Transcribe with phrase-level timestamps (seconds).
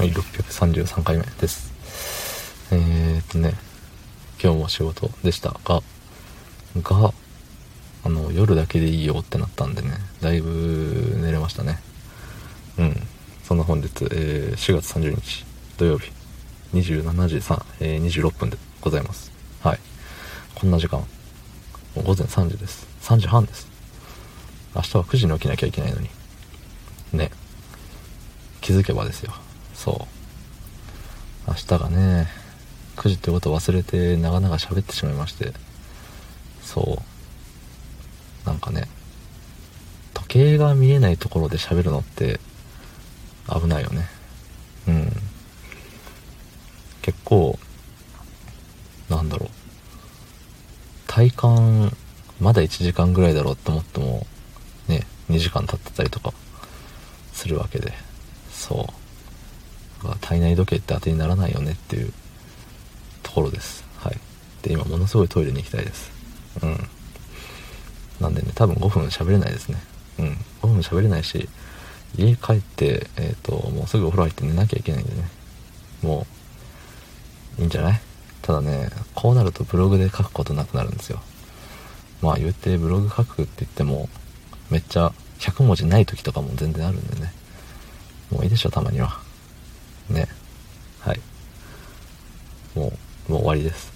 [0.00, 1.70] はい、633回目です。
[2.72, 3.52] えーっとね、
[4.42, 5.82] 今日も仕事でしたが、
[6.82, 7.12] が、
[8.04, 9.90] あの、夜だけでいいよってなったんでね、
[10.22, 11.80] だいぶ寝れましたね。
[12.78, 12.96] うん。
[13.44, 15.44] そんな本日、えー4月30日
[15.76, 16.10] 土曜日、
[16.72, 19.30] 27時3、えー26分でございます。
[19.62, 19.78] はい。
[20.54, 21.04] こんな時間、
[21.94, 22.86] 午前3時です。
[23.02, 23.68] 3時半です。
[24.74, 26.08] 明日は9時に起きなきゃいけないのに。
[27.12, 27.30] ね。
[28.62, 29.34] 気づけばですよ。
[29.82, 30.06] そ
[31.46, 31.50] う。
[31.50, 32.28] 明日がね、
[32.96, 35.54] 9時ってことを忘れて長々喋ってしまいまして。
[36.62, 37.00] そ
[38.44, 38.46] う。
[38.46, 38.88] なんかね、
[40.12, 42.40] 時計が見えないところで喋るのって
[43.48, 44.06] 危ないよね。
[44.86, 45.12] うん。
[47.00, 47.58] 結構、
[49.08, 49.50] なんだろう。
[51.06, 51.96] 体感、
[52.38, 54.26] まだ1時間ぐらいだろうって思っても、
[54.88, 56.34] ね、2時間経ってたりとか
[57.32, 57.94] するわけで。
[58.52, 59.09] そう。
[60.20, 62.12] 体内時計って当てにならないよねっていう
[63.22, 63.84] ところです。
[63.98, 64.18] はい。
[64.62, 66.10] で、今ものすごいトイレに行きたいです。
[66.62, 66.88] うん。
[68.20, 69.78] なんでね、多分5分喋れないですね。
[70.18, 70.36] うん。
[70.62, 71.48] 5分喋れないし、
[72.16, 75.28] 家帰って、えっ、と、もうすぐお風呂入って寝なきゃいけないんでね。
[76.02, 76.26] も
[77.58, 78.00] う、いいんじゃない？
[78.42, 81.20] ただね、こうなるとブログで書くことなくなるんですよ。
[82.22, 84.08] まあ言ってブログ書くって言っても、
[84.70, 87.32] めっちゃ100文字ない時とかも全然あるんでね。
[88.30, 89.20] もういいでしょ、たまには。
[90.10, 90.28] ね。
[91.00, 91.20] はい。
[92.74, 92.92] も
[93.28, 93.92] う、もう終わりです。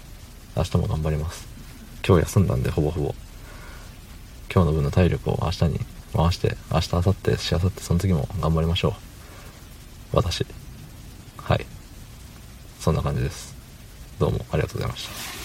[0.57, 1.47] 明日も頑張ります。
[2.07, 3.15] 今日休んだんで、ほぼほぼ。
[4.53, 5.81] 今日の分の体力を明日に
[6.15, 10.17] 回して、明日、明後日、しあさって、その次も頑張りましょう。
[10.17, 10.47] 私。
[11.37, 11.67] はい。
[12.81, 13.55] そんな感じです。
[14.19, 15.44] どうもありがとうございました。